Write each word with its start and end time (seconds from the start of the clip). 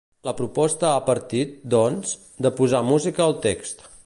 La 0.27 0.31
proposta 0.37 0.87
ha 0.93 1.03
partit, 1.11 1.53
doncs, 1.75 2.17
de 2.47 2.55
posar 2.63 2.85
música 2.93 3.29
al 3.29 3.41
text. 3.49 3.91